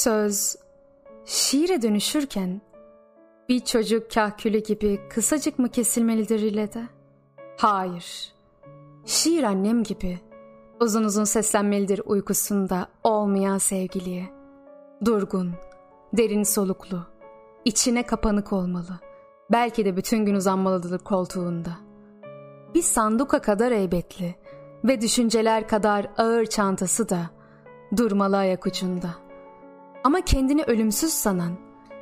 Söz 0.00 0.56
şiire 1.24 1.82
dönüşürken 1.82 2.60
bir 3.48 3.60
çocuk 3.60 4.10
kahkülü 4.10 4.58
gibi 4.58 5.00
kısacık 5.10 5.58
mı 5.58 5.68
kesilmelidir 5.68 6.40
ile 6.40 6.72
de? 6.72 6.86
Hayır. 7.56 8.32
Şiir 9.06 9.42
annem 9.42 9.82
gibi 9.82 10.18
uzun 10.80 11.04
uzun 11.04 11.24
seslenmelidir 11.24 12.00
uykusunda 12.04 12.88
olmayan 13.04 13.58
sevgiliye. 13.58 14.26
Durgun, 15.04 15.52
derin 16.12 16.42
soluklu, 16.42 17.06
içine 17.64 18.02
kapanık 18.02 18.52
olmalı. 18.52 19.00
Belki 19.52 19.84
de 19.84 19.96
bütün 19.96 20.18
gün 20.24 20.34
uzanmalıdır 20.34 20.98
koltuğunda. 20.98 21.76
Bir 22.74 22.82
sanduka 22.82 23.40
kadar 23.42 23.74
heybetli 23.74 24.34
ve 24.84 25.00
düşünceler 25.00 25.68
kadar 25.68 26.06
ağır 26.18 26.46
çantası 26.46 27.08
da 27.08 27.30
durmalı 27.96 28.36
ayak 28.36 28.66
ucunda. 28.66 29.29
Ama 30.04 30.20
kendini 30.20 30.62
ölümsüz 30.62 31.12
sanan 31.12 31.52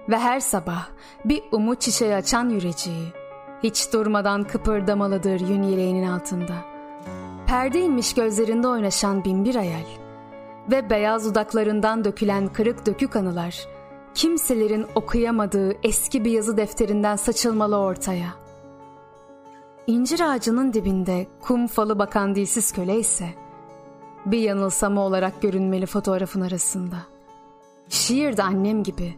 ve 0.09 0.19
her 0.19 0.41
sabah 0.41 0.89
bir 1.25 1.43
umut 1.53 1.81
çiçeği 1.81 2.15
açan 2.15 2.49
yüreceği 2.49 3.13
hiç 3.63 3.93
durmadan 3.93 4.45
kıpırdamalıdır 4.45 5.41
yün 5.41 5.63
yeleğinin 5.63 6.07
altında. 6.07 6.55
Perde 7.47 7.81
inmiş 7.81 8.15
gözlerinde 8.15 8.69
oynaşan 8.69 9.25
binbir 9.25 9.55
hayal 9.55 9.87
ve 10.71 10.91
beyaz 10.91 11.31
dudaklarından 11.31 12.05
dökülen 12.05 12.49
kırık 12.49 12.87
dökük 12.87 13.17
anılar 13.17 13.69
kimselerin 14.15 14.87
okuyamadığı 14.95 15.75
eski 15.83 16.25
bir 16.25 16.31
yazı 16.31 16.57
defterinden 16.57 17.17
saçılmalı 17.17 17.77
ortaya. 17.77 18.29
İncir 19.87 20.21
ağacının 20.21 20.73
dibinde 20.73 21.27
kum 21.41 21.67
falı 21.67 21.99
bakan 21.99 22.35
dilsiz 22.35 22.73
köle 22.73 22.99
ise 22.99 23.29
bir 24.27 24.39
yanılsama 24.39 25.01
olarak 25.01 25.43
görünmeli 25.43 25.87
fotoğrafın 25.87 26.41
arasında. 26.41 26.97
Şiir 27.89 28.37
de 28.37 28.43
annem 28.43 28.83
gibi 28.83 29.15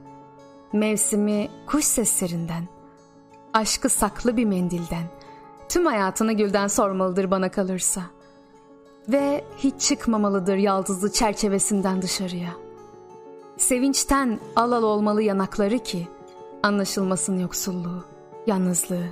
mevsimi 0.72 1.48
kuş 1.66 1.84
seslerinden, 1.84 2.68
aşkı 3.52 3.88
saklı 3.88 4.36
bir 4.36 4.44
mendilden, 4.44 5.04
tüm 5.68 5.86
hayatını 5.86 6.32
gülden 6.32 6.66
sormalıdır 6.66 7.30
bana 7.30 7.50
kalırsa. 7.50 8.02
Ve 9.08 9.44
hiç 9.58 9.80
çıkmamalıdır 9.80 10.56
yaldızlı 10.56 11.12
çerçevesinden 11.12 12.02
dışarıya. 12.02 12.50
Sevinçten 13.56 14.40
al 14.56 14.72
al 14.72 14.82
olmalı 14.82 15.22
yanakları 15.22 15.78
ki, 15.78 16.08
anlaşılmasın 16.62 17.38
yoksulluğu, 17.38 18.04
yalnızlığı. 18.46 19.06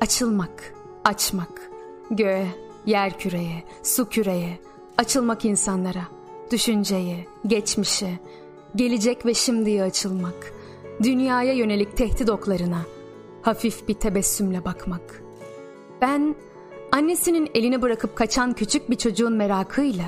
Açılmak, 0.00 0.74
açmak, 1.04 1.70
göğe, 2.10 2.46
yer 2.86 3.18
küreye, 3.18 3.64
su 3.82 4.08
küreye, 4.08 4.58
açılmak 4.98 5.44
insanlara, 5.44 6.02
düşünceye, 6.50 7.26
geçmişe, 7.46 8.18
gelecek 8.76 9.26
ve 9.26 9.34
şimdiye 9.34 9.82
açılmak, 9.82 10.52
dünyaya 11.02 11.52
yönelik 11.52 11.96
tehdit 11.96 12.30
oklarına 12.30 12.78
hafif 13.42 13.88
bir 13.88 13.94
tebessümle 13.94 14.64
bakmak. 14.64 15.22
Ben 16.00 16.34
annesinin 16.92 17.50
elini 17.54 17.82
bırakıp 17.82 18.16
kaçan 18.16 18.52
küçük 18.52 18.90
bir 18.90 18.96
çocuğun 18.96 19.32
merakıyla 19.32 20.04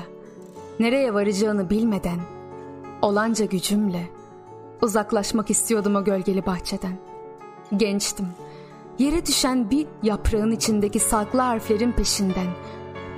nereye 0.79 1.13
varacağını 1.13 1.69
bilmeden 1.69 2.19
olanca 3.01 3.45
gücümle 3.45 4.03
uzaklaşmak 4.81 5.49
istiyordum 5.49 5.95
o 5.95 6.03
gölgeli 6.03 6.45
bahçeden. 6.45 6.97
Gençtim. 7.77 8.27
Yere 8.99 9.25
düşen 9.25 9.71
bir 9.71 9.87
yaprağın 10.03 10.51
içindeki 10.51 10.99
saklı 10.99 11.39
harflerin 11.39 11.91
peşinden 11.91 12.47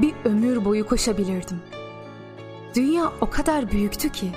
bir 0.01 0.13
ömür 0.25 0.65
boyu 0.65 0.87
koşabilirdim. 0.87 1.61
Dünya 2.75 3.11
o 3.21 3.29
kadar 3.29 3.71
büyüktü 3.71 4.09
ki 4.09 4.31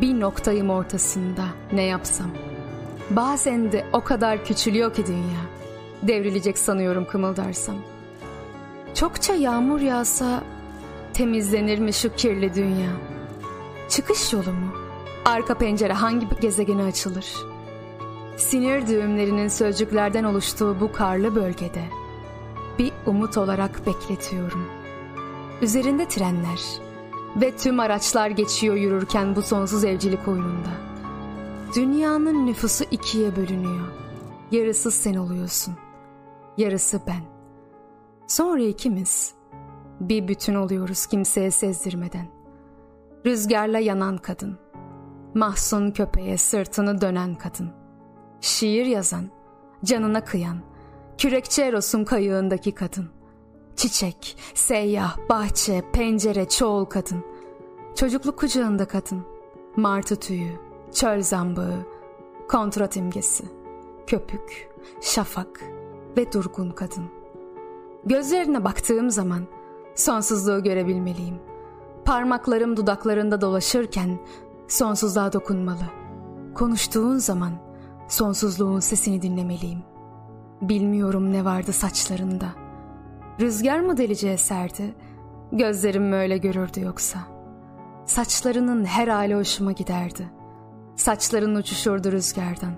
bir 0.00 0.20
noktayım 0.20 0.70
ortasında 0.70 1.44
ne 1.72 1.82
yapsam. 1.82 2.30
Bazen 3.10 3.72
de 3.72 3.86
o 3.92 4.00
kadar 4.00 4.44
küçülüyor 4.44 4.94
ki 4.94 5.06
dünya. 5.06 5.40
Devrilecek 6.02 6.58
sanıyorum 6.58 7.04
kımıldarsam. 7.04 7.76
Çokça 8.94 9.34
yağmur 9.34 9.80
yağsa 9.80 10.42
temizlenir 11.14 11.78
mi 11.78 11.92
şu 11.92 12.14
kirli 12.16 12.54
dünya? 12.54 12.90
Çıkış 13.88 14.32
yolu 14.32 14.52
mu? 14.52 14.74
Arka 15.24 15.54
pencere 15.54 15.92
hangi 15.92 16.26
gezegene 16.40 16.82
açılır? 16.82 17.26
Sinir 18.36 18.86
düğümlerinin 18.86 19.48
sözcüklerden 19.48 20.24
oluştuğu 20.24 20.76
bu 20.80 20.92
karlı 20.92 21.34
bölgede 21.34 21.84
bir 22.78 22.92
umut 23.06 23.38
olarak 23.38 23.86
bekletiyorum. 23.86 24.66
Üzerinde 25.62 26.08
trenler, 26.08 26.60
ve 27.36 27.56
tüm 27.56 27.80
araçlar 27.80 28.30
geçiyor 28.30 28.74
yürürken 28.74 29.36
bu 29.36 29.42
sonsuz 29.42 29.84
evcilik 29.84 30.28
oyununda. 30.28 30.70
Dünyanın 31.76 32.46
nüfusu 32.46 32.84
ikiye 32.90 33.36
bölünüyor. 33.36 33.86
Yarısı 34.50 34.90
sen 34.90 35.14
oluyorsun. 35.14 35.74
Yarısı 36.56 37.00
ben. 37.06 37.22
Sonra 38.26 38.62
ikimiz 38.62 39.34
bir 40.00 40.28
bütün 40.28 40.54
oluyoruz 40.54 41.06
kimseye 41.06 41.50
sezdirmeden. 41.50 42.26
Rüzgarla 43.26 43.78
yanan 43.78 44.18
kadın. 44.18 44.58
Mahzun 45.34 45.90
köpeğe 45.90 46.38
sırtını 46.38 47.00
dönen 47.00 47.34
kadın. 47.34 47.70
Şiir 48.40 48.86
yazan, 48.86 49.24
canına 49.84 50.24
kıyan, 50.24 50.58
kürekçi 51.18 51.62
Eros'un 51.62 52.04
kayığındaki 52.04 52.72
kadın. 52.72 53.08
Çiçek, 53.84 54.36
seyyah, 54.54 55.18
bahçe, 55.28 55.84
pencere, 55.92 56.48
çoğul 56.48 56.84
kadın. 56.84 57.24
Çocukluk 57.96 58.38
kucağında 58.38 58.88
kadın. 58.88 59.22
Martı 59.76 60.16
tüyü, 60.16 60.52
çöl 60.92 61.22
zambağı, 61.22 61.86
kontrat 62.48 62.96
imgesi, 62.96 63.44
köpük, 64.06 64.68
şafak 65.00 65.60
ve 66.16 66.32
durgun 66.32 66.70
kadın. 66.70 67.04
Gözlerine 68.04 68.64
baktığım 68.64 69.10
zaman 69.10 69.46
sonsuzluğu 69.94 70.62
görebilmeliyim. 70.62 71.38
Parmaklarım 72.04 72.76
dudaklarında 72.76 73.40
dolaşırken 73.40 74.18
sonsuzluğa 74.68 75.32
dokunmalı. 75.32 75.84
Konuştuğun 76.54 77.18
zaman 77.18 77.52
sonsuzluğun 78.08 78.80
sesini 78.80 79.22
dinlemeliyim. 79.22 79.82
Bilmiyorum 80.62 81.32
ne 81.32 81.44
vardı 81.44 81.72
saçlarında.'' 81.72 82.63
Rüzgar 83.40 83.80
mı 83.80 83.96
delice 83.96 84.28
eserdi? 84.28 84.94
Gözlerim 85.52 86.02
mi 86.08 86.14
öyle 86.14 86.38
görürdü 86.38 86.80
yoksa? 86.80 87.18
Saçlarının 88.06 88.84
her 88.84 89.08
hali 89.08 89.34
hoşuma 89.34 89.72
giderdi. 89.72 90.30
Saçların 90.96 91.54
uçuşurdu 91.54 92.12
rüzgardan. 92.12 92.72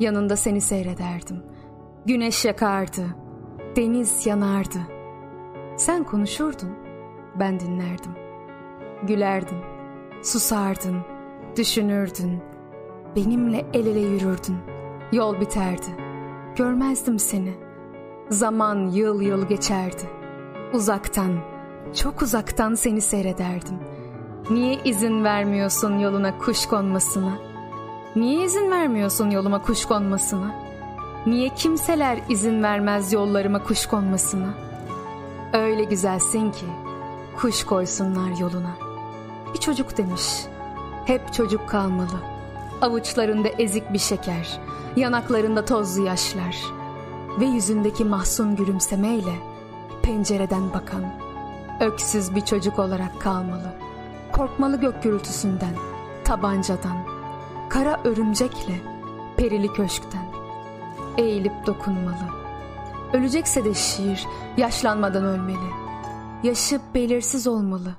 Yanında 0.00 0.36
seni 0.36 0.60
seyrederdim. 0.60 1.42
Güneş 2.06 2.44
yakardı. 2.44 3.02
Deniz 3.76 4.26
yanardı. 4.26 4.78
Sen 5.76 6.04
konuşurdun. 6.04 6.70
Ben 7.38 7.60
dinlerdim. 7.60 8.12
Gülerdin. 9.02 9.58
Susardın. 10.22 10.96
Düşünürdün. 11.56 12.42
Benimle 13.16 13.66
el 13.72 13.86
ele 13.86 14.00
yürürdün. 14.00 14.56
Yol 15.12 15.40
biterdi. 15.40 15.96
Görmezdim 16.56 17.18
seni.'' 17.18 17.71
Zaman 18.32 18.90
yıl 18.90 19.20
yıl 19.20 19.48
geçerdi. 19.48 20.10
Uzaktan, 20.72 21.32
çok 21.94 22.22
uzaktan 22.22 22.74
seni 22.74 23.00
seyrederdim. 23.00 23.78
Niye 24.50 24.78
izin 24.84 25.24
vermiyorsun 25.24 25.98
yoluna 25.98 26.38
kuş 26.38 26.66
konmasına? 26.66 27.32
Niye 28.16 28.44
izin 28.44 28.70
vermiyorsun 28.70 29.30
yoluma 29.30 29.62
kuş 29.62 29.84
konmasına? 29.84 30.54
Niye 31.26 31.48
kimseler 31.48 32.18
izin 32.28 32.62
vermez 32.62 33.12
yollarıma 33.12 33.64
kuş 33.64 33.86
konmasına? 33.86 34.54
Öyle 35.52 35.84
güzelsin 35.84 36.50
ki 36.50 36.66
kuş 37.36 37.64
koysunlar 37.64 38.40
yoluna. 38.40 38.76
Bir 39.54 39.58
çocuk 39.58 39.98
demiş, 39.98 40.44
hep 41.06 41.32
çocuk 41.32 41.68
kalmalı. 41.68 42.20
Avuçlarında 42.82 43.48
ezik 43.48 43.92
bir 43.92 43.98
şeker, 43.98 44.60
yanaklarında 44.96 45.64
tozlu 45.64 46.06
yaşlar.'' 46.06 46.81
Ve 47.40 47.44
yüzündeki 47.44 48.04
mahzun 48.04 48.56
gülümsemeyle 48.56 49.34
pencereden 50.02 50.72
bakan 50.72 51.32
öksüz 51.80 52.34
bir 52.34 52.40
çocuk 52.40 52.78
olarak 52.78 53.20
kalmalı. 53.20 53.72
Korkmalı 54.32 54.80
gök 54.80 55.02
gürültüsünden, 55.02 55.74
tabancadan, 56.24 56.96
kara 57.68 58.00
örümcekle, 58.04 58.80
perili 59.36 59.72
köşkten. 59.72 60.26
Eğilip 61.18 61.66
dokunmalı. 61.66 62.28
Ölecekse 63.12 63.64
de 63.64 63.74
şiir 63.74 64.26
yaşlanmadan 64.56 65.24
ölmeli. 65.24 65.70
Yaşı 66.42 66.80
belirsiz 66.94 67.46
olmalı. 67.46 67.96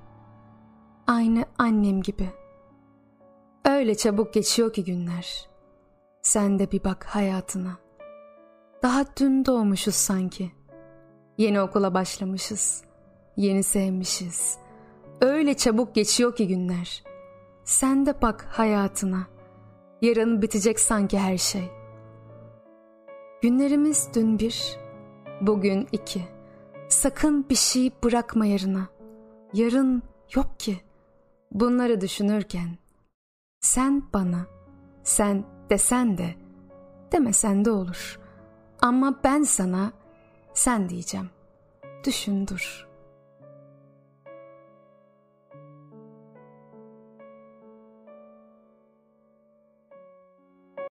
Aynı 1.07 1.45
annem 1.57 2.01
gibi. 2.01 2.29
Öyle 3.65 3.95
çabuk 3.95 4.33
geçiyor 4.33 4.73
ki 4.73 4.83
günler. 4.83 5.49
Sen 6.21 6.59
de 6.59 6.71
bir 6.71 6.83
bak 6.83 7.05
hayatına. 7.09 7.77
Daha 8.83 9.05
dün 9.19 9.45
doğmuşuz 9.45 9.95
sanki. 9.95 10.51
Yeni 11.37 11.61
okula 11.61 11.93
başlamışız. 11.93 12.83
Yeni 13.37 13.63
sevmişiz. 13.63 14.57
Öyle 15.21 15.53
çabuk 15.53 15.95
geçiyor 15.95 16.35
ki 16.35 16.47
günler. 16.47 17.03
Sen 17.63 18.05
de 18.05 18.21
bak 18.21 18.47
hayatına. 18.49 19.27
Yarın 20.01 20.41
bitecek 20.41 20.79
sanki 20.79 21.19
her 21.19 21.37
şey. 21.37 21.71
Günlerimiz 23.41 24.09
dün 24.15 24.39
bir, 24.39 24.77
bugün 25.41 25.87
iki. 25.91 26.21
Sakın 26.89 27.49
bir 27.49 27.55
şey 27.55 27.91
bırakma 28.03 28.45
yarına. 28.45 28.87
Yarın 29.53 30.03
yok 30.35 30.59
ki. 30.59 30.81
Bunları 31.51 32.01
düşünürken 32.01 32.77
sen 33.59 34.03
bana, 34.13 34.45
sen 35.03 35.45
desen 35.69 36.17
de, 36.17 36.35
demesen 37.11 37.65
de 37.65 37.71
olur. 37.71 38.22
Ama 38.83 39.19
ben 39.23 39.43
sana 39.43 39.91
sen 40.53 40.89
diyeceğim. 40.89 41.29
Düşün 42.05 42.47
dur.'' 42.47 42.92